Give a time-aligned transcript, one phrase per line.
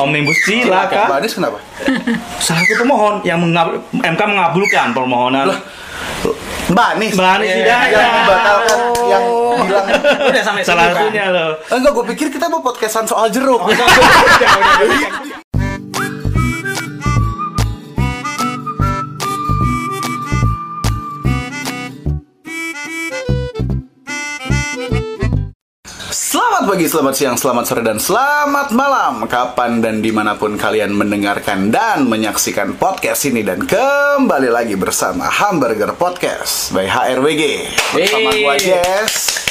[0.00, 1.06] Omnibus Cilaka.
[1.06, 1.58] Mbak Anies kenapa?
[2.44, 5.46] Salah satu pemohon yang mengab- MK mengabulkan permohonan
[6.70, 7.12] Mbak Anies.
[7.14, 7.88] Mbak Anies Hidayah.
[7.90, 9.24] Yang membatalkan, yang
[9.60, 9.86] bilang.
[10.30, 11.50] Udah sampai salah situ, satunya loh.
[11.68, 13.60] Enggak, gue pikir kita mau podcastan soal jeruk.
[26.70, 29.26] Selamat pagi, selamat siang, selamat sore, dan selamat malam.
[29.26, 33.42] Kapan dan di mana pun kalian mendengarkan dan menyaksikan podcast ini.
[33.42, 38.42] Dan kembali lagi bersama Hamburger Podcast by HRWG Bersama Yeay.
[38.46, 39.42] gua Jess.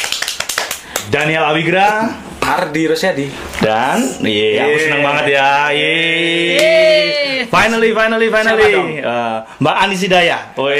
[1.11, 2.07] Daniel Awigra
[2.51, 3.27] Ardi Rosyadi.
[3.59, 5.49] dan iya aku senang banget ya.
[5.69, 7.45] Yeay.
[7.45, 8.73] Finally, finally, finally.
[8.99, 10.53] Eh, Mbak Anies Hidayah.
[10.53, 10.79] Woi,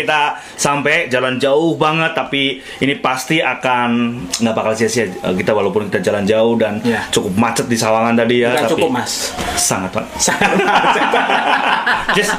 [0.00, 0.20] kita
[0.54, 2.42] sampai jalan jauh banget tapi
[2.78, 3.88] ini pasti akan
[4.34, 7.06] nggak bakal sia-sia Eh, kita walaupun kita jalan jauh dan Ya.
[7.08, 8.50] cukup macet di Sawangan tadi ya.
[8.50, 9.12] Bukan tapi cukup, Mas.
[9.54, 10.04] Sangat Pak.
[10.16, 10.50] Sangat.
[12.16, 12.30] Jess,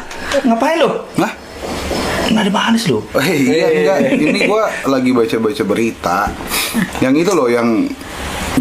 [0.42, 1.08] ngapain lo?
[1.16, 1.32] Nah,
[2.24, 3.00] Nggak ada Mbak Anies lo.
[3.18, 6.18] eh, iya enggak Ini gua lagi baca-baca berita
[7.00, 7.68] Yang itu loh, yang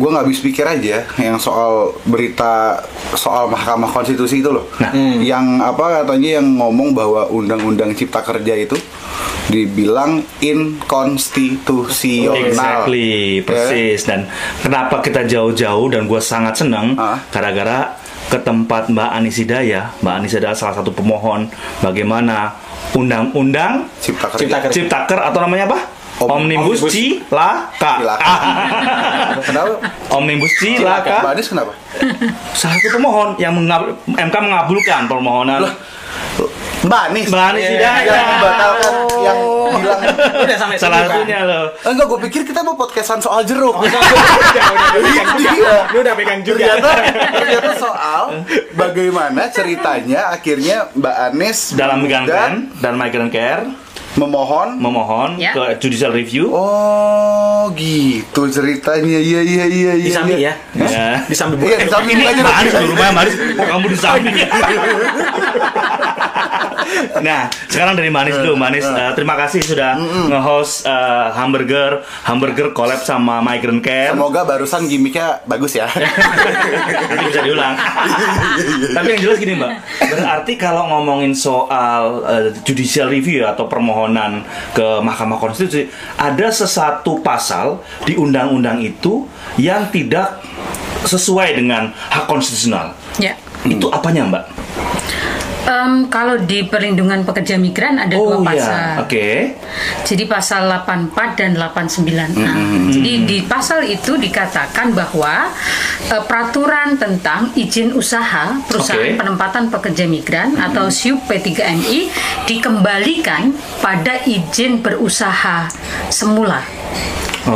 [0.00, 2.80] gue nggak habis pikir aja yang soal berita
[3.12, 4.88] soal Mahkamah Konstitusi itu loh Nah.
[5.20, 8.80] yang apa katanya yang ngomong bahwa Undang-Undang Cipta Kerja itu
[9.46, 14.06] dibilang inkonstitusional Exactly, persis.
[14.06, 14.24] Dan
[14.58, 17.18] kenapa kita jauh-jauh dan gue sangat senang Ah.
[17.28, 19.90] gara-gara ke tempat Mbak Anies Hidayah.
[20.00, 22.54] Mbak Anies adalah salah satu pemohon bagaimana
[22.92, 24.74] undang-undang Cipta Kerja Cipta Kerja.
[24.76, 25.78] Ciptaker atau namanya apa?
[26.20, 26.92] Om- Omnibus Omnibus.
[26.92, 27.92] Cilaka.
[27.96, 28.34] Cilaka.
[29.46, 29.72] kenapa
[30.10, 31.16] Omnibus Mbak Cilaka.
[31.26, 31.72] Anies kenapa
[32.52, 35.74] Salah satu pemohon yang mengab- MK mengabulkan permohonan Lah,
[36.80, 37.72] Mbak Anies Mbak Anies Iya.
[37.72, 38.04] Hidayah.
[38.10, 39.38] yang membatalkan yang
[39.74, 40.00] bilang
[40.38, 41.64] Udah sampai Salah satunya loh.
[41.82, 45.72] enggak gue pikir kita mau podcastan soal jeruk Udah, udah, udah pegang juga.
[45.88, 46.64] Lu udah pegang juga.
[46.68, 46.90] ternyata
[47.32, 48.22] ternyata soal
[48.72, 53.64] bagaimana ceritanya akhirnya Mbak Anies Dalam menggugat, care dan migrant care
[54.18, 55.52] memohon memohon Ya.
[55.54, 56.50] ke judicial review.
[56.50, 57.39] oh
[57.74, 60.52] gitu ceritanya iya iya iya iya Di samping iya.
[60.74, 60.86] ya.
[60.86, 61.08] Ya.
[61.24, 62.42] Di samping Iya, di samping Ini aja.
[62.42, 64.48] Anies di rumahnya Mbak Anies, kok kamu di samping ya?
[67.20, 69.92] nah, sekarang dari Mbak Anies dulu, Mbak Anies, eh, terima kasih sudah
[70.26, 71.92] nge-host eh, hamburger,
[72.24, 74.12] hamburger collab sama Migrant Care.
[74.12, 75.86] Semoga barusan gimmicknya bagus ya.
[77.10, 77.74] Nanti bisa diulang.
[78.90, 79.72] Tapi yang jelas gini Mbak,
[80.10, 84.42] berarti kalau ngomongin soal eh, judicial review ya, atau permohonan
[84.72, 87.59] ke Mahkamah Konstitusi, ada sesuatu pasal
[88.04, 89.24] di undang-undang itu
[89.56, 90.40] yang tidak
[91.04, 92.92] sesuai dengan hak konstitusional.
[93.16, 93.34] Ya.
[93.64, 94.44] Itu apanya Mbak?
[95.60, 99.06] Em, kalau di perlindungan pekerja migran ada Oh dua iya, pasal.
[99.06, 99.26] oke.
[100.02, 102.52] Jadi pasal 84 dan 89A.
[102.90, 105.52] Jadi di pasal itu dikatakan bahwa
[106.10, 109.20] eh, peraturan tentang izin usaha perusahaan Oke.
[109.20, 112.08] penempatan pekerja migran atau SIUP P3MI
[112.50, 115.70] dikembalikan pada izin berusaha
[116.10, 116.66] semula.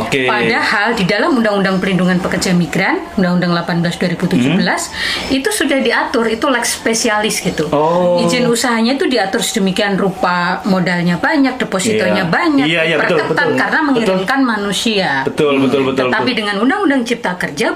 [0.01, 0.27] Oke.
[0.27, 3.51] Padahal di dalam Undang-Undang Perlindungan Pekerja Migran, Undang-Undang
[3.83, 7.71] 18 2017 itu sudah diatur itu lex spesialis gitu.
[7.71, 8.19] Oh.
[8.19, 12.33] Izin usahanya itu diatur sedemikian rupa modalnya banyak, depositonya Iya.
[12.33, 13.55] banyak, Iya, iya, betul, betul.
[13.55, 13.87] karena Betul.
[13.87, 15.09] mengirimkan manusia.
[15.23, 16.07] Betul, betul, betul.
[16.11, 16.39] Tetapi betul.
[16.39, 17.67] dengan Undang-Undang Cipta Kerja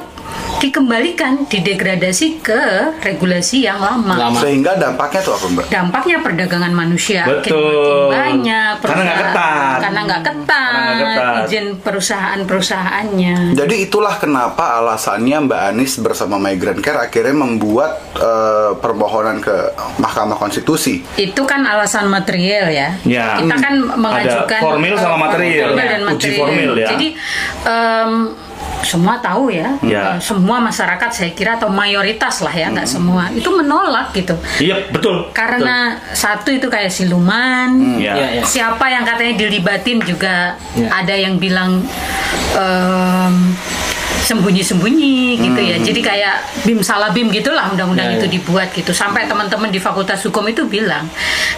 [0.59, 2.61] dikembalikan, didegradasi ke
[2.99, 4.15] regulasi yang lama.
[4.17, 4.39] Lama.
[4.39, 5.65] Sehingga dampaknya tuh apa Mbak?
[5.69, 7.55] Dampaknya perdagangan manusia Betul.
[7.55, 7.55] makin
[8.11, 9.77] banyak Karena nggak perusahaan- ketat.
[9.79, 11.43] karena nggak ketat, Karena nggak ketat.
[11.45, 13.37] izin perusahaan-perusahaannya.
[13.55, 19.55] Jadi itulah kenapa alasannya Mbak Anies bersama Migrant Care akhirnya membuat eh, permohonan ke
[19.97, 21.01] Mahkamah Konstitusi.
[21.15, 22.89] Itu kan alasan material ya.
[23.03, 23.37] Ya.
[23.37, 25.67] Kita kan mengajukan formil sama eh, material.
[25.71, 26.37] formil dan Uji material.
[26.37, 26.87] formil ya.
[26.89, 27.07] Jadi
[27.63, 28.11] em,
[28.81, 30.15] semua tahu ya, Ya.
[30.15, 34.35] eh, semua masyarakat saya kira atau mayoritas lah ya, nggak semua itu menolak gitu.
[34.57, 35.29] Iya, betul.
[35.31, 38.01] Karena satu itu kayak siluman, Betul.
[38.01, 38.13] Ya.
[38.15, 38.43] Iya, iya.
[38.43, 40.87] siapa yang katanya dilibatin juga Ya.
[40.93, 41.83] ada yang bilang
[42.55, 43.35] em,
[44.21, 45.77] sembunyi-sembunyi gitu ya.
[45.77, 48.31] Jadi kayak bim salah bim gitulah undang-undang Ya, itu ya.
[48.31, 48.91] dibuat gitu.
[48.91, 51.05] Sampai teman-teman di Fakultas Hukum itu bilang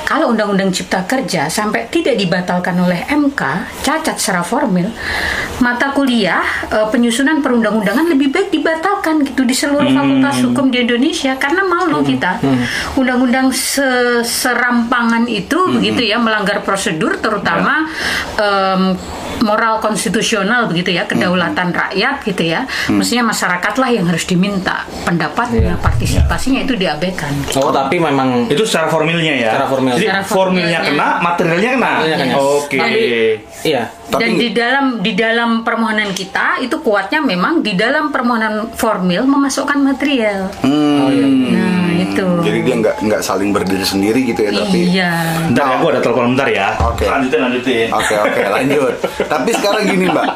[0.03, 3.41] kalau undang-undang Cipta Kerja sampai tidak dibatalkan oleh MK,
[3.81, 4.89] cacat secara formil,
[5.57, 11.35] mata kuliah eh, penyusunan perundang-undangan lebih baik dibatalkan gitu di seluruh Fakultas Hukum di Indonesia
[11.35, 12.39] karena malu kita.
[12.95, 13.89] Undang-undang se-
[14.21, 17.87] serampangan itu begitu ya melanggar prosedur terutama
[18.35, 18.95] em,
[19.41, 25.75] moral konstitusional begitu ya kedaulatan rakyat gitu ya mestinya masyarakatlah yang harus diminta pendapatnya Iya.
[25.77, 29.51] partisipasinya itu diabaikan Oh, tapi memang Itu secara formilnya ya.
[29.51, 29.91] Secara formil.
[29.93, 30.79] Jadi Secara formilnya formilnya.
[30.87, 31.91] kena, materialnya kena.
[31.93, 32.35] Materialnya kena.
[32.37, 32.77] Oke.
[32.77, 33.01] Tapi
[33.61, 33.81] Iya.
[34.09, 39.23] Tapi Dan di dalam di dalam permohonan kita itu kuatnya memang di dalam permohonan formil
[39.23, 40.49] memasukkan material.
[40.61, 41.07] Hmm,
[41.47, 42.25] Nah itu.
[42.41, 45.11] jadi dia nggak nggak saling berdiri sendiri gitu ya tapi Iya.
[45.47, 46.67] Bentar ya, gue ada telepon bentar ya.
[46.81, 47.05] Oke.
[47.05, 47.87] Lanjutin, lanjutin.
[47.91, 48.93] Oke oke lanjut.
[49.23, 50.27] Tapi sekarang gini mbak,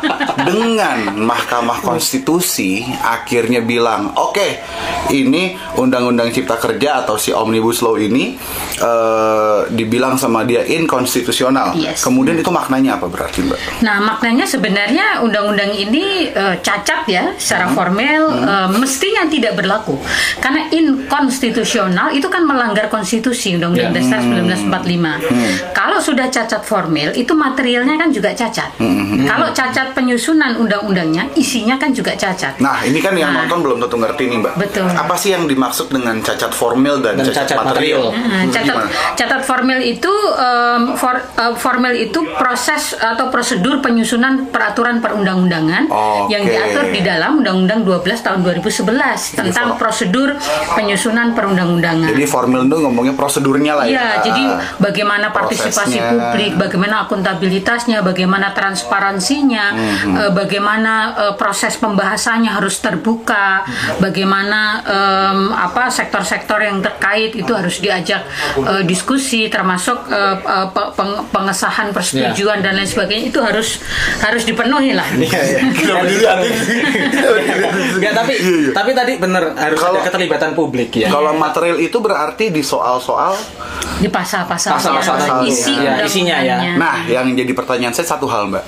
[0.44, 4.62] dengan Mahkamah Konstitusi akhirnya bilang, oke
[5.10, 8.38] ini Undang-Undang Cipta Kerja atau si Omnibus Law ini
[8.78, 11.76] eh, dibilang sama dia inkonstitusional.
[11.76, 12.02] Yes.
[12.02, 13.60] Kemudian itu maknanya apa berarti mbak?
[13.82, 17.74] Nah, maknanya sebenarnya undang-undang ini eh, cacat ya secara Hmm.
[17.74, 19.98] formel eh, mestinya tidak berlaku.
[20.38, 21.65] Karena inkonstitusional
[22.12, 23.92] itu kan melanggar konstitusi Undang-Undang Ya.
[23.92, 25.20] Dasar 1945.
[25.22, 25.52] Hmm.
[25.72, 28.72] Kalau sudah cacat formel itu materialnya kan juga cacat.
[28.78, 32.58] Hmm, Kalau cacat penyusunan undang-undangnya isinya kan juga cacat.
[32.58, 33.44] Nah ini kan yang Nah.
[33.44, 34.54] nonton belum tentu ngerti nih mbak.
[34.58, 34.88] Betul.
[34.88, 38.10] Apa sih yang dimaksud dengan cacat formil dan, Dan cacat, cacat material?
[38.10, 38.32] material.
[38.32, 38.90] Nah, catat Gimana?
[39.16, 46.32] catat formil itu em, for, eh, formil itu proses atau prosedur penyusunan peraturan perundang-undangan Oke.
[46.32, 50.34] yang diatur di dalam Undang-Undang 12 tahun 2011 tentang prosedur
[50.72, 52.10] penyusunan perundang-undangan.
[52.10, 53.94] Jadi formil itu ngomongnya prosedurnya lah ya.
[53.94, 54.44] Iya, jadi
[54.80, 56.10] bagaimana partisipasi Prosesnya.
[56.10, 59.66] publik, bagaimana akuntabilitasnya, bagaimana transparansinya,
[60.18, 63.62] eh, bagaimana eh, proses pembahasannya harus terbuka,
[64.00, 68.26] bagaimana em, apa sektor-sektor yang terkait itu harus diajak
[68.58, 70.36] eh, diskusi, termasuk eh,
[70.68, 73.78] pe- peng- pengesahan persetujuan dan lain sebagainya itu harus
[74.20, 75.06] harus dipenuhi lah.
[75.14, 76.34] Iya, iya.
[78.16, 81.08] Tapi Iya, tapi tadi bener harus Kalau- ada keterlibatan publik ya.
[81.08, 83.36] Kalau material itu berarti di soal-soal
[83.96, 86.76] di pasal-pasal Pasal-pasal isi ya, isinya ya.
[86.76, 88.64] Nah, yang jadi pertanyaan saya satu hal, Mbak.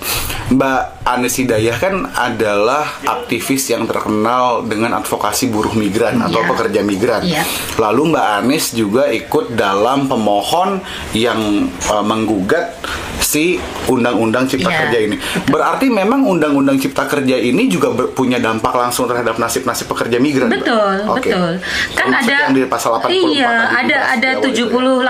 [0.48, 6.48] Mbak Anies Hidayah kan adalah aktivis yang terkenal dengan advokasi buruh migran atau Iya.
[6.48, 7.22] pekerja migran.
[7.22, 7.44] Iya.
[7.76, 10.80] Lalu Mbak Anies juga ikut dalam pemohon
[11.12, 11.40] yang
[11.86, 12.80] uh, menggugat
[13.18, 14.80] si Undang-Undang Cipta Iya.
[14.86, 15.16] Kerja ini.
[15.46, 20.48] Berarti memang Undang-Undang Cipta Kerja ini juga ber- punya dampak langsung terhadap nasib-nasib pekerja migran.
[20.48, 20.64] Mbak?
[20.64, 21.28] Betul, Oke.
[21.28, 21.52] betul.
[21.92, 24.52] Kan Maksud ada yang di pasal 84 Iya, ada ada di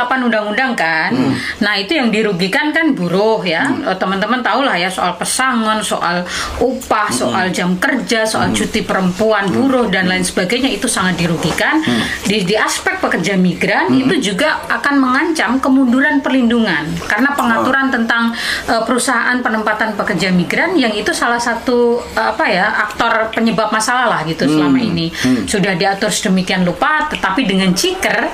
[0.07, 0.27] awal itu ya.
[0.27, 1.12] 78 undang-undang kan.
[1.59, 3.68] Nah, itu yang dirugikan kan buruh ya.
[3.83, 6.24] Eh, Teman-teman tahu lah ya soal pesangon, soal
[6.62, 10.71] upah, soal jam kerja, soal cuti perempuan, buruh dan lain sebagainya.
[10.71, 11.81] Itu sangat dirugikan.
[12.24, 16.88] Di di aspek pekerja migran itu juga akan mengancam kemunduran perlindungan.
[17.07, 18.31] Karena pengaturan tentang
[18.69, 24.07] eh, perusahaan penempatan pekerja migran yang itu salah satu eh, apa ya aktor penyebab masalah
[24.07, 25.09] lah gitu selama ini.
[25.48, 28.30] Sudah diatur sedemikian lupa tetapi dengan ciker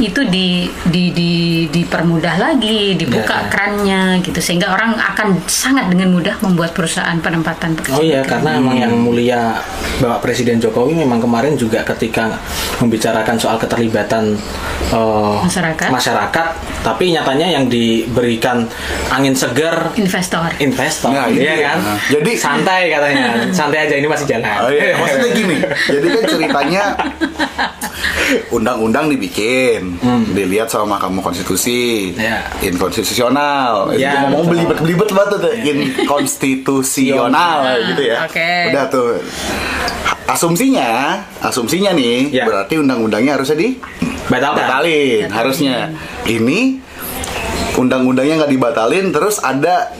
[0.00, 1.32] itu di di di
[1.66, 4.36] dipermudah lagi dibuka kerannya gitu.
[4.36, 8.92] Sehingga orang akan sangat dengan mudah membuat perusahaan penempatan pekerja Oh iya, karena emang yang
[8.92, 9.62] mulia
[9.96, 12.34] Bapak Presiden Jokowi memang kemarin juga ketika
[12.76, 14.34] membicarakan soal keterlibatan
[14.90, 15.88] eh, Masyarakat.
[15.88, 16.46] masyarakat,
[16.82, 18.66] tapi nyatanya yang diberikan
[19.08, 20.50] angin segar investor.
[20.58, 21.78] investor, Nah, iya kan?
[21.78, 24.50] Nah, jadi- santai katanya, santai aja ini masih jalan.
[24.58, 25.56] Oh iya, maksudnya gini.
[25.86, 26.82] Jadi kan ceritanya
[28.56, 29.96] undang-undang dibikin,
[30.30, 32.48] dilihat sama Mahkamah Konstitusi, Ya.
[32.58, 33.92] inkonstitusional.
[33.92, 34.52] Itu Ya, ngomong betul.
[34.72, 37.58] belibet-belibet banget tuh, inkonstitusional
[37.92, 38.18] gitu ya.
[38.24, 38.50] Oke.
[38.72, 39.20] Udah tuh.
[40.24, 42.48] Asumsinya, asumsinya nih, Ya.
[42.48, 43.76] berarti undang-undangnya harusnya di
[44.24, 44.64] Batalkan.
[44.64, 45.92] batalin, harusnya.
[46.24, 46.80] Ini
[47.76, 49.92] undang-undangnya nggak dibatalin, terus ada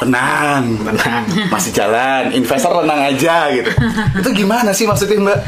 [0.00, 1.22] tenang, Tenang.
[1.52, 3.68] masih jalan, investor tenang aja gitu.
[4.24, 5.38] Itu gimana sih maksudnya Mbak?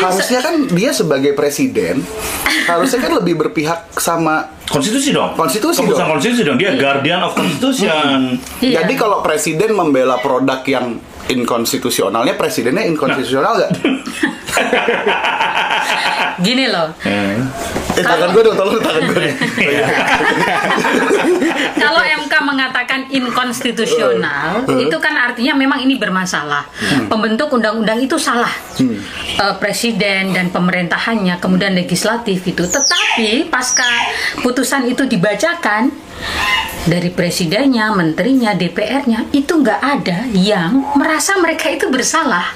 [0.00, 2.00] Harusnya kan dia sebagai presiden,
[2.72, 4.48] harusnya kan lebih berpihak sama.
[4.68, 5.32] Konstitusi dong.
[5.32, 6.12] Konstitusi Keputusan dong.
[6.16, 6.56] konstitusi dong.
[6.56, 8.36] Dia guardian of constitution.
[8.60, 8.84] Iya.
[8.84, 10.96] Jadi kalau presiden membela produk yang
[11.28, 13.70] inkonstitusionalnya, presidennya inkonstitusional nggak?
[16.46, 17.36] gini loh eh
[18.02, 19.28] tangan gue dong, tolong tangan gue.
[21.82, 26.66] kalau MK mengatakan inkonstitusional, itu kan artinya memang ini bermasalah.
[27.10, 28.50] Pembentuk undang-undang itu salah.
[28.78, 32.62] Eh, presiden dan pemerintahannya, kemudian legislatif itu.
[32.66, 33.86] Tetapi pasca
[34.42, 35.90] putusan itu dibacakan
[36.88, 42.48] dari presidennya, menterinya, DPR-nya itu nggak ada yang merasa mereka itu bersalah.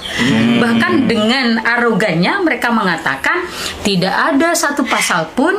[0.57, 3.43] Bahkan dengan arogannya mereka mengatakan
[3.83, 5.51] tidak ada satu pasal pun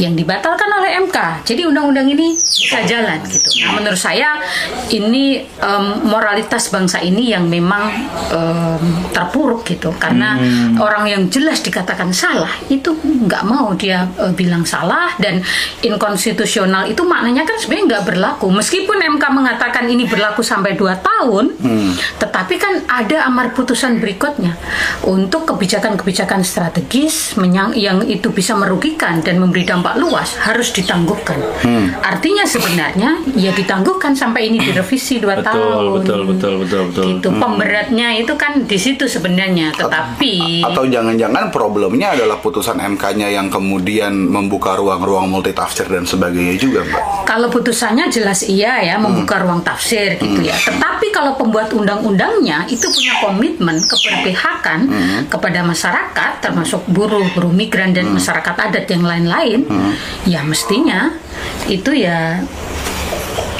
[0.00, 1.44] yang dibatalkan oleh MK.
[1.44, 3.60] Jadi undang-undang ini bisa jalan gitu.
[3.60, 4.40] Nah, menurut saya
[4.88, 7.92] ini em, moralitas bangsa ini yang memang
[8.32, 9.92] em, terpuruk gitu.
[10.00, 10.40] Karena
[10.80, 15.44] orang yang jelas dikatakan salah itu nggak mau dia eh, bilang salah dan
[15.84, 18.48] inkonstitusional itu maknanya kan sebenarnya nggak berlaku.
[18.48, 21.44] Meskipun MK mengatakan ini berlaku sampai 2 tahun
[22.16, 24.56] tetapi kan ada amar putusan berikutnya.
[25.04, 27.34] Untuk kebijakan kebijakan-kebijakan strategis
[27.74, 31.42] yang itu bisa merugikan dan memberi dampak luas harus ditangguhkan.
[32.06, 35.84] Artinya sebenarnya ya ditangguhkan sampai ini direvisi dua Betul, tahun.
[35.98, 37.04] betul, betul, betul, betul.
[37.18, 37.28] Gitu.
[37.34, 44.14] Pemberatnya itu kan di situ sebenarnya, tetapi Atau jangan-jangan problemnya adalah putusan MK-nya yang kemudian
[44.14, 47.02] membuka ruang-ruang multitafsir dan sebagainya juga, Mbak.
[47.26, 50.54] Kalau putusannya jelas iya ya membuka ruang tafsir gitu ya.
[50.54, 54.78] Tetapi kalau pembuat undang-undangnya itu punya komitmen keberpihakan
[55.26, 59.60] kepada masyarakat termasuk buruh, buruh migran dan masyarakat adat yang lain-lain,
[60.26, 61.14] ya mestinya
[61.70, 62.42] itu ya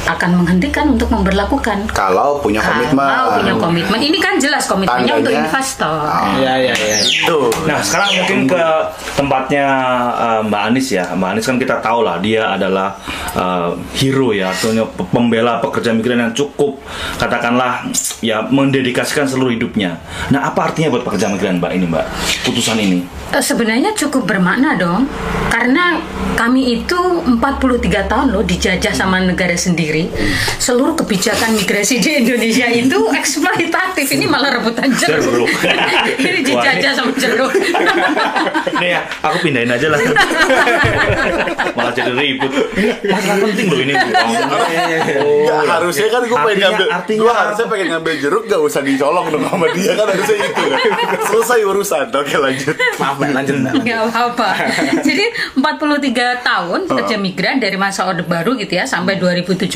[0.06, 3.02] akan menghentikan untuk memberlakukan Kalau punya komitmen.
[3.02, 5.98] Kalau punya komitmen, ini kan jelas komitmennya untuk Tandanya- investor.
[6.38, 6.98] Iya, iya, iya.
[7.24, 7.50] Tuh.
[7.64, 8.64] Nah sekarang mungkin ke
[9.12, 9.66] tempatnya
[10.16, 11.04] eh, Mbak Anis ya.
[11.10, 12.94] Mbak Anis kan kita tahu lah dia adalah
[13.32, 14.48] eh, hero ya.
[14.48, 16.78] Artinya pe- pembela pekerja migran yang cukup.
[17.16, 17.88] Katakanlah
[18.20, 19.98] ya mendedikasikan seluruh hidupnya.
[20.28, 22.04] Nah apa artinya buat pekerja migran Mbak ini Mbak?
[22.44, 23.02] Putusan ini?
[23.28, 25.08] Eh, Sebenarnya cukup bermakna dong,
[25.48, 25.96] karena
[26.34, 27.40] kami itu 43
[28.04, 29.95] tahun loh dijajah sama negara sendiri.
[30.58, 34.06] Seluruh kebijakan migrasi di Indonesia itu eksploitatif.
[34.06, 35.22] Ini malah rebutan jeruk.
[35.24, 35.48] Jeruk.
[36.22, 37.52] ini dijajah sama jeruk.
[38.80, 39.98] Nih ya aku pindahin aja lah
[41.72, 42.50] malah jadi ribut
[43.04, 48.14] masalah penting loh ini Nggak, harusnya kan gue pengen ngambil artinya gue harusnya pengen ngambil
[48.20, 50.80] jeruk gak usah dicolong dong sama dia kan harusnya itu kan
[51.24, 53.72] selesai urusan oke lanjut Maaf, Mbak, lanjut, Mbak.
[53.84, 54.48] Nggak apa-apa.
[55.04, 56.96] Jadi 43 tahun Oh.
[56.96, 59.68] kerja migran dari masa Orde Baru gitu ya sampai 2017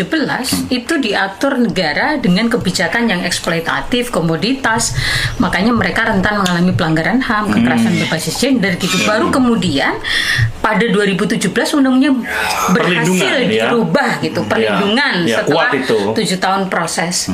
[0.69, 4.93] itu diatur negara dengan kebijakan yang eksploitatif, komoditas.
[5.37, 8.97] Makanya mereka rentan mengalami pelanggaran HAM, kekerasan berbasis gender gitu.
[9.05, 9.95] Baru kemudian
[10.59, 11.39] pada 2017
[11.73, 12.13] undang-undangnya
[12.71, 13.69] berhasil ya.
[13.69, 15.99] dirubah gitu, perlindungan Ya, setelah kuat itu.
[16.13, 17.31] tujuh tahun proses.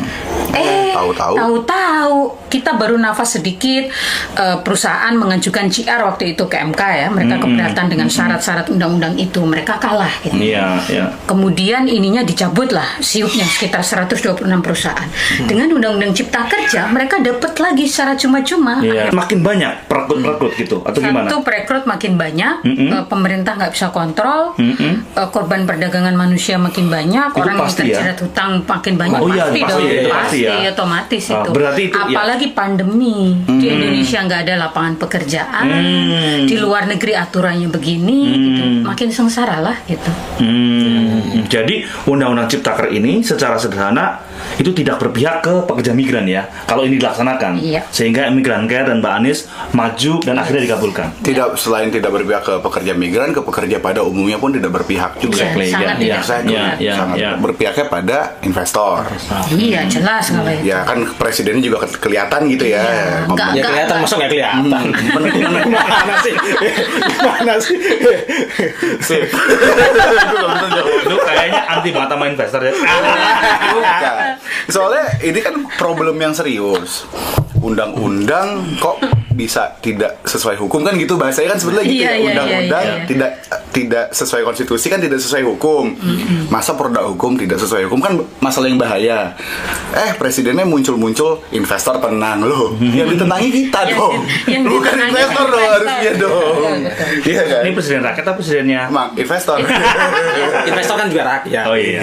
[0.52, 1.34] Eh, Tahu-tahu.
[1.36, 2.14] tahu-tahu
[2.48, 3.90] kita baru nafas sedikit
[4.34, 9.42] eh, perusahaan mengajukan GR waktu itu ke MK ya mereka keberatan dengan syarat-syarat undang-undang itu
[9.42, 10.34] mereka kalah gitu.
[10.34, 14.22] iya iya Kemudian ininya dicabut lah siupnya sekitar 126
[14.58, 15.08] perusahaan.
[15.40, 18.78] Dengan undang-undang Cipta Kerja mereka dapat lagi secara cuma-cuma.
[18.78, 22.88] iya makin banyak perekrut-perekrut gitu atau gimana Satu perekrut makin banyak, Mm-mm.
[22.90, 24.94] eh, pemerintah nggak bisa kontrol, Mm-mm.
[25.08, 27.76] eh, korban perdagangan manusia makin banyak, Itu orang yang ya?
[27.76, 30.70] terjerat hutang makin banyak, Oh iya, pasti, pasti, dong, iya, pasti, pasti ya.
[30.70, 31.48] otomatis Ah, itu.
[31.50, 32.06] berarti itu, ya.
[32.12, 36.44] Apalagi pandemi di Indonesia nggak ada lapangan pekerjaan, Hmm.
[36.44, 38.62] di luar negeri aturannya begini, gitu.
[38.82, 40.10] makin sengsara lah gitu.
[40.38, 44.16] Hmm, jadi Undang-Undang Ciptaker ini secara sederhana
[44.56, 46.44] itu tidak berpihak ke pekerja migran ya.
[46.64, 47.82] Kalau ini dilaksanakan, Iya.
[47.88, 49.38] sehingga Migran Care dan Mbak Anies
[49.70, 51.08] maju dan akhirnya dikabulkan.
[51.20, 55.42] tidak selain tidak berpihak ke pekerja migran ke pekerja pada umumnya pun tidak berpihak juga
[55.42, 56.06] Exactly, sangat ya, tidak.
[56.06, 56.52] ya, Exactly.
[56.52, 57.30] ya, ya, sangat ya.
[57.36, 59.00] berpihaknya pada investor
[59.48, 60.64] Iya jelas kalau itu.
[60.64, 64.30] ya kan presidennya juga ke- kelihatan gitu ya Iya, Ngomong- nggak- Ya kelihatan, masa nggak
[64.30, 64.84] kelihatan?
[65.76, 66.34] Mana sih?
[67.18, 67.76] Mana sih?
[70.98, 72.72] Itu kayaknya anti banget sama investor ya.
[73.66, 74.25] Bukan.
[74.66, 77.06] Soalnya ini kan problem yang serius.
[77.58, 82.14] Undang-undang kok bisa tidak sesuai hukum kan gitu bahasanya kan sebenarnya gitu Iya, ya.
[82.14, 83.04] iya, Undang-undang iya, iya.
[83.04, 83.30] tidak
[83.68, 85.92] tidak sesuai konstitusi kan tidak sesuai hukum.
[86.48, 89.36] Masa produk hukum tidak sesuai hukum kan masalah yang bahaya.
[89.92, 92.72] Eh presidennya muncul-muncul investor tenang loh.
[92.78, 94.16] Yang ditentangi kita Yang- dong.
[94.46, 95.84] yang Bukan investor dong investor.
[95.84, 96.56] harusnya dong.
[96.56, 97.60] Betul, Iya kan?
[97.60, 98.80] Ini presiden rakyat atau presidennya?
[98.86, 99.56] Emang investor
[100.70, 101.64] Investor kan juga rakyat.
[101.66, 102.00] Oh iya.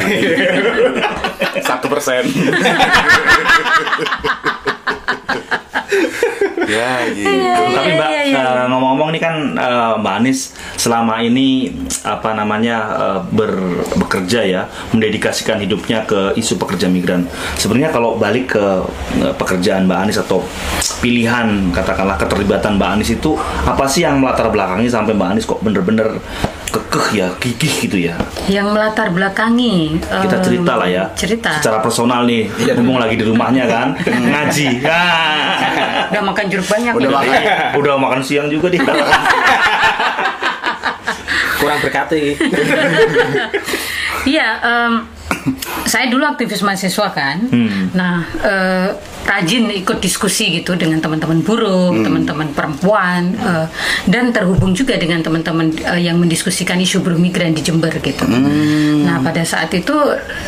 [1.68, 2.22] satu persen.
[6.66, 7.28] ya gitu.
[7.74, 8.64] Tapi Mbak Iya, iya, iya.
[8.64, 10.40] eh, ngomong-ngomong ini kan eh, Mbak Anies
[10.76, 11.70] selama ini
[12.02, 17.28] apa namanya eh, ber- bekerja ya, mendedikasikan hidupnya ke isu pekerja migran.
[17.56, 18.66] Sebenarnya kalau balik ke
[19.20, 20.42] eh, pekerjaan Mbak Anies atau
[21.00, 25.60] pilihan katakanlah keterlibatan Mbak Anies itu apa sih yang melatar belakangnya sampai Mbak Anies kok
[25.60, 26.20] bener-bener
[26.74, 28.18] kekeh ya, gigih gitu ya.
[28.50, 31.04] Yang melatar belakangi Kita em, cerita lah ya.
[31.14, 31.62] Cerita.
[31.62, 33.94] Secara personal nih, ngomong lagi di rumahnya kan,
[34.34, 34.82] ngaji.
[34.82, 35.06] Ya.
[36.10, 37.14] Udah makan jeruk banyak Udah ya?
[37.14, 37.42] makan.
[37.78, 38.82] Udah makan siang juga dia.
[41.62, 42.36] Kurang berkati.
[44.26, 44.94] Iya, em,
[45.86, 47.38] saya dulu aktivis mahasiswa kan.
[47.94, 48.90] Nah, eh,
[49.24, 53.68] rajin ikut diskusi gitu dengan teman-teman buruh, teman-teman perempuan, eh,
[54.08, 58.28] dan terhubung juga dengan teman-teman eh, yang mendiskusikan isu buruh migran di Jember gitu.
[59.04, 59.96] Nah, pada saat itu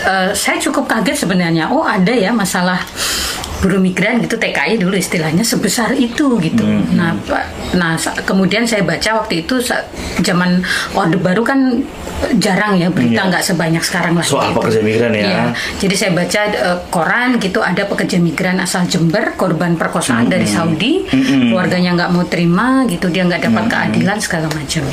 [0.05, 1.71] eh, saya cukup kaget sebenarnya.
[1.71, 2.83] Oh, ada ya masalah
[3.65, 6.61] buruh migran gitu TKI dulu istilahnya sebesar itu gitu.
[6.93, 9.57] Nah, Pak- nah kemudian saya baca waktu itu
[10.21, 10.61] zaman
[10.93, 11.81] Orde Baru kan
[12.37, 13.29] jarang ya berita Iya.
[13.33, 14.21] nggak sebanyak sekarang lah.
[14.21, 14.61] Soal gitu.
[14.61, 15.25] pekerja migran ya.
[15.25, 15.43] Iya.
[15.81, 21.09] Jadi saya baca eh, koran gitu ada pekerja migran asal Jember korban perkosaan dari Saudi,
[21.09, 24.85] keluarganya nggak mau terima gitu dia nggak dapat keadilan segala macam.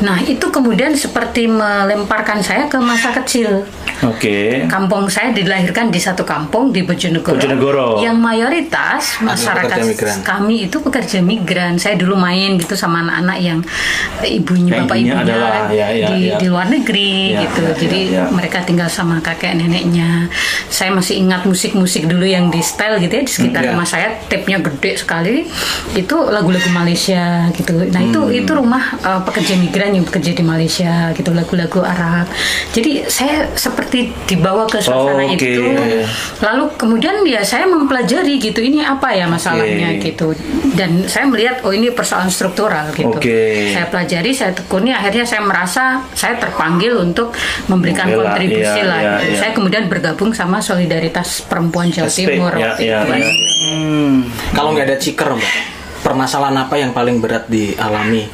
[0.00, 3.62] Nah itu kemudian seperti melemparkan saya ke masa kecil.
[4.00, 4.64] Oke.
[4.66, 7.99] Kampung saya dilahirkan di satu kampung di Bojonegoro, Bojonegoro.
[8.02, 9.78] Yang mayoritas masyarakat
[10.22, 11.76] kami itu pekerja migran.
[11.76, 13.58] Saya dulu main gitu sama anak-anak yang
[14.22, 16.36] ibunya bapak ibunya adalah, ya, ya, di, ya.
[16.36, 17.62] di luar negeri Ya, gitu.
[17.62, 18.24] ya, Jadi ya, ya.
[18.28, 20.28] mereka tinggal sama kakek neneknya.
[20.68, 23.72] Saya masih ingat musik-musik dulu yang di style gitu ya di sekitar ya.
[23.72, 25.44] rumah saya tape-nya gede sekali.
[25.92, 27.76] Itu lagu-lagu Malaysia gitu.
[27.86, 28.32] Nah, itu Hmm.
[28.36, 32.26] itu rumah eh, pekerja migran yang bekerja di Malaysia gitu lagu-lagu Arab.
[32.70, 35.36] Jadi saya seperti dibawa ke suasana Oh, oke.
[35.36, 35.64] itu.
[36.40, 40.12] Lalu kemudian ya saya mempelajari gitu ini apa ya masalahnya Oke.
[40.12, 40.36] gitu.
[40.76, 43.16] Dan saya melihat oh ini persoalan struktural gitu.
[43.16, 43.72] Oke.
[43.72, 47.32] Saya pelajari, saya tekuni, akhirnya saya merasa saya terpanggil untuk
[47.72, 49.00] memberikan Membela, kontribusi iya, lah.
[49.00, 49.38] iya, iya.
[49.40, 53.12] Saya kemudian bergabung sama Solidaritas Perempuan Jawa SP, Timur ya, waktu ya, itu.
[53.16, 53.30] ya.
[54.52, 55.54] Kalau nggak ada ciker, Mbak,
[56.04, 58.28] permasalahan apa yang paling berat dialami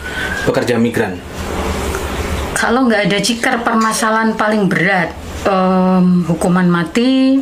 [0.44, 1.14] pekerja migran?
[2.56, 7.36] Kalau nggak ada cikar permasalahan paling berat em, hukuman mati.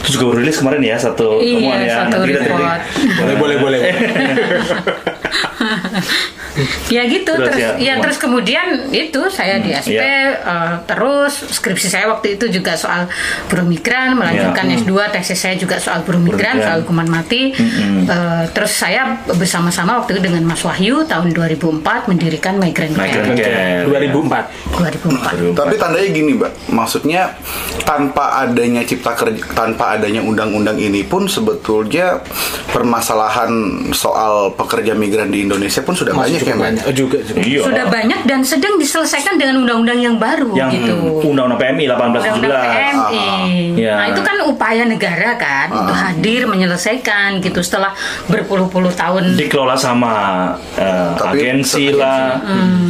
[0.00, 1.94] Terus juga baru rilis kemarin ya satu Iya, temuan ya.
[1.98, 2.80] satu Nanti kita report.
[3.16, 3.80] Boleh, boleh, boleh.
[6.92, 10.38] ya gitu Terus terus, ya, ya, terus kemudian itu saya di SP iya.
[10.38, 13.10] eh, terus skripsi saya waktu itu juga soal
[13.50, 14.80] buruh migran melanjutkan Iya.
[14.80, 16.66] S2 tesis saya juga soal buruh migran migran.
[16.66, 17.52] soal hukuman mati
[18.04, 23.88] Eh, terus saya bersama-sama waktu itu dengan Mas Wahyu tahun 2004 mendirikan Migrant Care Care.
[23.88, 25.54] 2004.
[25.54, 26.52] 2004 Tapi tandanya gini, Mbak.
[26.74, 27.32] Maksudnya
[27.88, 32.20] tanpa adanya cipta kerja, tanpa adanya undang-undang ini pun sebetulnya
[32.70, 33.52] permasalahan
[33.96, 36.66] soal pekerja migran di Indonesia pun sudah Masih banyak cukup Mbak.
[36.68, 36.82] banyak.
[36.84, 37.40] Oh, juga, juga.
[37.40, 37.60] Iya.
[37.64, 42.38] sudah banyak dan sedang diselesaikan dengan undang-undang yang baru yang gitu undang-undang PMI 1817.
[42.38, 43.26] Undang-undang PMI.
[43.80, 43.94] Ya.
[43.98, 47.96] Nah itu kan upaya negara kan untuk hadir menyelesaikan gitu setelah
[48.28, 49.34] berpuluh-puluh tahun.
[49.34, 50.12] dikelola sama
[50.76, 52.38] eh, Tapi agensi lah.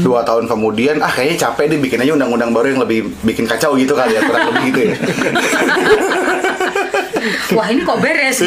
[0.04, 3.72] Dua tahun kemudian, ah kayaknya capek deh bikin aja undang-undang baru yang lebih bikin kacau
[3.78, 4.94] gitu kali ya, kurang lebih gitu ya.
[7.56, 8.40] Wah ini kok beres?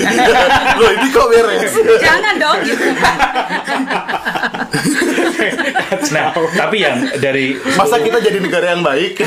[0.77, 1.73] Loh ini kok beres?
[2.01, 2.59] Jangan dong.
[2.61, 2.83] Gitu.
[6.15, 9.19] Nah, tapi yang dari Masa kita jadi negara yang baik?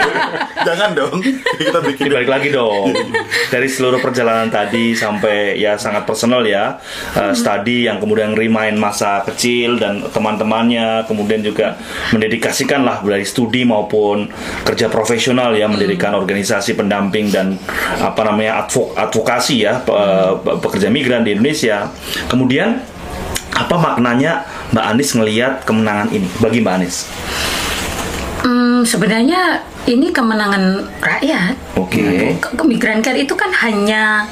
[0.68, 1.18] Jangan dong.
[1.56, 2.92] Kita bikin balik lagi dong.
[3.48, 6.76] Dari seluruh perjalanan tadi sampai ya sangat personal ya
[7.14, 11.78] uh, study yang kemudian remind masa kecil dan teman-temannya kemudian juga
[12.12, 14.28] mendedikasikan lah dari studi maupun
[14.64, 17.56] kerja profesional ya mendirikan organisasi pendamping dan
[17.98, 19.96] apa namanya advo- advokasi ya pe-
[20.42, 21.88] pe- pekerja migran di Indonesia.
[22.28, 22.97] Kemudian
[23.58, 26.96] apa maknanya Mbak Anis ngelihat kemenangan ini bagi Mbak Anis?
[28.38, 30.62] Hmm, sebenarnya ini kemenangan
[31.00, 31.56] rakyat.
[31.74, 32.36] Oke.
[32.36, 34.28] Ke- ke- Migran Care itu kan hanya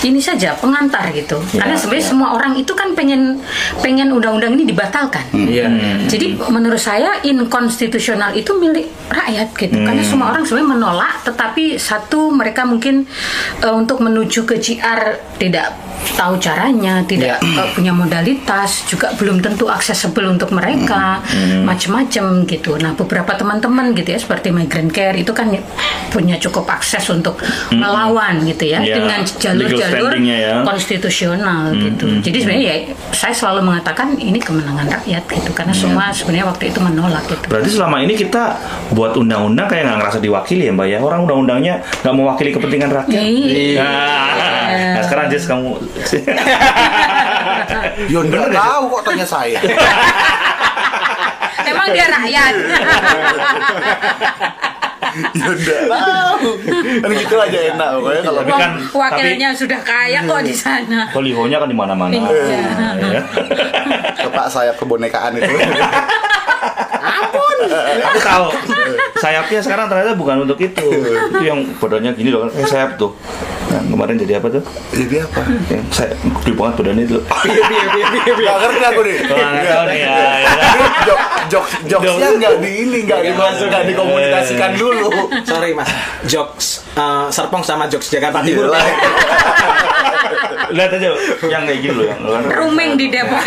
[0.00, 1.40] ini saja pengantar gitu.
[1.50, 2.10] Ya, Karena sebenarnya ya.
[2.12, 3.40] semua orang itu kan pengen
[3.80, 5.24] pengen undang-undang ini dibatalkan.
[5.32, 5.66] Iya.
[6.06, 9.74] Jadi menurut saya inkonstitusional itu milik rakyat gitu.
[9.74, 10.08] Karena Hmm.
[10.08, 13.08] semua orang sebenarnya menolak, tetapi satu mereka mungkin
[13.58, 15.00] eh, untuk menuju ke JR
[15.34, 15.72] tidak
[16.14, 17.62] tahu caranya, tidak Ya.
[17.72, 21.62] punya modalitas, juga belum tentu aksesibel untuk mereka, Hmm.
[21.64, 22.74] macam-macam gitu.
[22.76, 25.50] Nah beberapa teman-teman gitu ya seperti Migrant Care itu kan
[26.08, 27.38] punya cukup akses untuk
[27.70, 30.62] melawan gitu ya Ya, dengan jalur-jalur ya.
[30.62, 32.06] konstitusional gitu.
[32.20, 32.76] Jadi sebenarnya ya
[33.10, 37.46] saya selalu mengatakan ini kemenangan rakyat gitu karena semua sebenarnya waktu itu menolak gitu.
[37.46, 38.56] Berarti selama ini kita
[38.90, 40.98] buat undang-undang kayak nggak ngerasa diwakili ya Mbak ya?
[40.98, 43.20] Orang undang-undangnya nggak mewakili kepentingan rakyat.
[43.20, 43.82] Iya.
[43.82, 45.76] Nah, nah, sekarang Jess kamu
[48.12, 49.60] Yo nggak tahu kok tanya saya.
[51.68, 52.54] Emang dia rakyat.
[55.08, 55.56] Nggak
[55.88, 56.48] tahu.
[57.02, 61.10] Kan gitu aja enak pokoknya kalau Tapi kan- wakilnya sudah kaya kok di sana.
[61.10, 62.12] Balihonya kan di mana-mana.
[62.14, 62.60] Iya.
[63.02, 63.22] Ya.
[64.14, 65.52] kepak sayap kebonekaan itu.
[66.98, 67.42] Aku
[68.20, 68.46] tahu
[69.18, 70.86] sayapnya sekarang ternyata bukan untuk itu.
[71.32, 73.12] Itu yang badannya gini loh, kayak sayap tuh.
[73.68, 74.62] Nah, kemarin jadi apa tuh?
[74.96, 75.42] Jadi apa?
[75.68, 77.18] Yang saya gede banget badannya itu.
[78.40, 79.16] Gak ngerti aku nih.
[79.28, 80.12] Oh, nggak nih ya.
[80.40, 80.52] ya.
[81.04, 81.20] Jok,
[81.52, 85.08] jok, jokesnya nggak di ini, nggak di nggak dikomunikasikan dulu.
[85.44, 85.90] Sorry mas,
[86.24, 88.72] jokes eh, Serpong sama jokes Jakarta Timur.
[90.68, 91.08] Lihat aja
[91.48, 93.40] yang kayak gini loh yang Rumeng di Depok.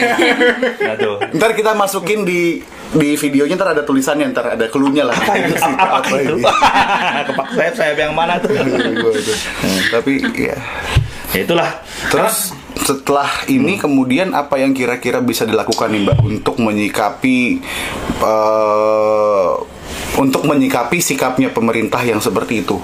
[0.82, 1.16] Nah, tuh.
[1.38, 5.16] Ntar kita masukin di di videonya ntar ada tulisannya ntar ada keluhnya lah.
[5.16, 5.56] Apa itu?
[5.64, 6.36] Apa, apa itu?
[7.32, 8.52] Kepak sayap sayap yang mana tuh?
[9.96, 10.60] Tapi ya
[11.32, 11.72] Ya itulah.
[12.12, 17.64] Terus setelah ini kemudian apa yang kira-kira bisa dilakukan nih Mbak untuk menyikapi
[18.20, 19.52] eh,
[20.20, 22.76] untuk menyikapi sikapnya pemerintah yang seperti itu?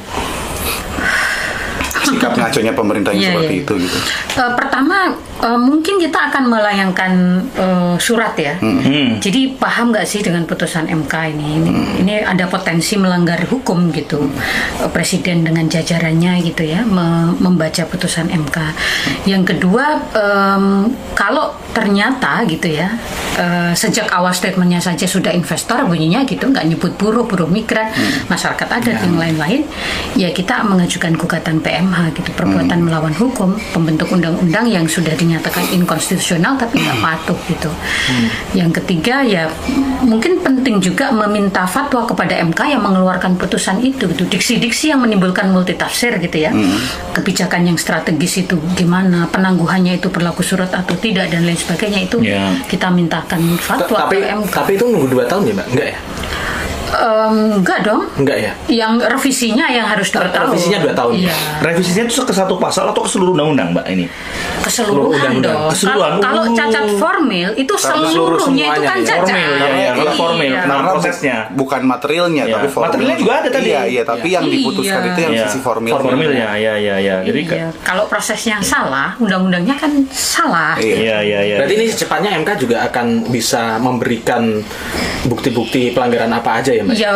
[2.07, 3.63] Sikap ngaconya pemerintah yang Iya, seperti iya.
[3.67, 3.97] itu gitu.
[4.39, 4.97] Eh, pertama
[5.38, 7.13] eh, mungkin kita akan melayangkan
[7.54, 8.56] eh, surat ya.
[8.58, 9.17] Hmm.
[9.17, 11.47] Jadi paham nggak sih dengan putusan MK ini?
[11.60, 11.71] Ini,
[12.02, 14.26] ini ada potensi melanggar hukum gitu.
[14.82, 18.58] Eh, Presiden dengan jajarannya gitu ya me- membaca putusan MK.
[19.26, 20.65] Yang kedua em,
[21.13, 22.89] kalau ternyata gitu ya
[23.38, 27.86] eh, sejak awal statementnya saja sudah investor bunyinya gitu nggak nyebut buruh buruh migran
[28.26, 29.62] masyarakat adat yang lain-lain
[30.17, 36.55] ya kita mengajukan gugatan PMH gitu perbuatan melawan hukum pembentuk undang-undang yang sudah dinyatakan inkonstitusional
[36.55, 37.69] tapi nggak patuh gitu.
[38.55, 39.51] Yang ketiga ya
[40.01, 44.23] mungkin penting juga meminta fatwa kepada MK yang mengeluarkan putusan itu gitu.
[44.23, 46.51] Diksi-diksi yang menimbulkan multitafsir gitu ya.
[47.13, 52.19] Kebijakan yang strategis itu gimana penangguhannya itu berlaku surat atau tidak dan lain sebagainya itu
[52.23, 52.49] Ya.
[52.67, 55.67] kita mintakan fatwa tapi ke MK tapi itu nunggu dua tahun ya mbak?
[55.71, 55.97] Enggak ya
[56.88, 61.12] Em, enggak dong enggak ya yang revisinya yang harus dua tahun Revisinya dua tahun.
[61.19, 64.06] iya Revisinya itu ke satu pasal atau ke seluruh undang-undang, Mbak ini?
[64.63, 65.54] Seluruh keseluruhan undang-undang.
[65.54, 66.12] dong Keseluruhan.
[66.17, 66.56] kalau kalau Uh.
[66.56, 68.08] cacat formil itu seluruh
[68.39, 69.06] seluruhnya itu kan ya.
[69.06, 69.91] cacat Formil, ya, ya.
[69.93, 70.62] Kalau formil, Iya.
[70.63, 71.38] Karena prosesnya.
[71.52, 72.54] bukan materialnya Iya.
[72.56, 72.88] tapi formil.
[72.88, 73.67] Materialnya juga ada tadi.
[73.67, 74.54] Iya, iya, tapi yang Iya.
[74.54, 75.43] diputuskan itu yang Iya.
[75.43, 75.91] sisi formil.
[75.93, 77.15] Formilnya, ya, ya, ya.
[77.21, 77.67] Jadi Iya.
[77.82, 80.95] kalau prosesnya salah undang-undangnya kan salah Iya.
[80.95, 81.56] Iya, iya, iya.
[81.58, 84.63] berarti ini secepatnya MK juga akan bisa memberikan
[85.26, 87.11] bukti-bukti pelanggaran apa aja ya mbak Ya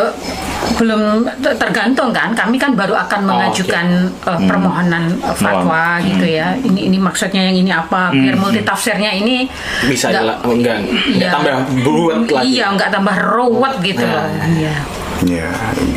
[0.72, 2.32] belum ter- tergantung kan.
[2.32, 3.86] Kami kan baru akan mengajukan
[4.24, 6.56] uh, permohonan uh, fatwa gitu ya.
[6.56, 8.10] Ini ini maksudnya yang ini apa?
[8.10, 9.46] Biar multitafsirnya ini
[9.86, 11.30] bisa nggak- lah enggak enggak Iya.
[11.30, 14.14] tambah buat lagi Iya, nggak tambah ruwet gitu Nah.
[14.16, 14.26] loh.
[14.52, 14.76] Iya.
[15.22, 15.50] Ya,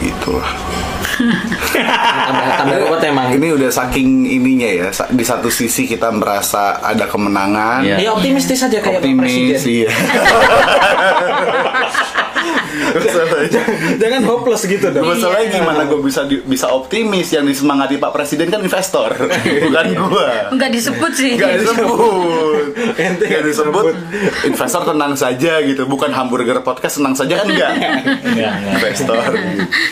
[0.03, 0.51] gitulah.
[2.27, 4.87] tambah tambah ruwet emang Ini udah saking ininya ya.
[5.09, 7.81] Di satu sisi kita merasa ada kemenangan.
[7.81, 7.95] Iya.
[8.01, 9.89] ya optimistis saja kayak Pak Optimis, presiden iya.
[12.75, 13.63] Masalahnya,
[14.03, 18.49] jangan hopeless gitu dong masalahnya gimana gue bisa di- bisa optimis yang disemangati Pak Presiden
[18.49, 19.11] kan investor,
[19.65, 20.51] bukan gua.
[20.51, 21.31] Nggak disebut sih.
[21.35, 22.65] Gak disebut,
[22.97, 23.95] Ente gak disebut.
[24.45, 27.73] Investor tenang saja gitu, bukan hamburger podcast tenang saja kan enggak.
[27.75, 28.53] Enggak, enggak.
[28.75, 29.23] Investor.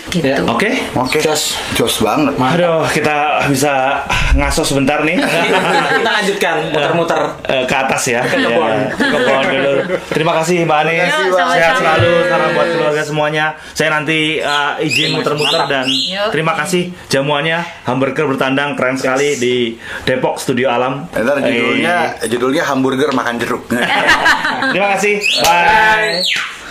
[0.08, 0.24] gitu.
[0.24, 0.70] Ya, Oke.
[0.94, 1.56] Oke, Jos.
[1.74, 2.34] jos banget.
[2.34, 3.16] Aduh, kita
[3.46, 5.18] bisa ngasos sebentar nih.
[5.18, 8.20] kita lanjutkan muter-muter Eh, ke atas ya.
[8.22, 8.64] Ke kebun.
[8.64, 9.72] Ya, ke kebun dulu.
[10.08, 11.10] Terima kasih Mbak Anies.
[11.10, 11.46] kasih, Mbak.
[11.52, 13.46] Sehat selalu salam buat keluarga semuanya.
[13.72, 16.30] Saya nanti eh, izin muter-muter dan Yuk.
[16.30, 19.54] terima kasih jamuannya hamburger bertandang keren sekali di
[20.02, 21.08] Depok Studio Alam.
[21.10, 23.66] Ntar judulnya Eh, judulnya hamburger makan jeruk.
[24.72, 25.20] terima kasih.
[25.42, 26.61] Bye.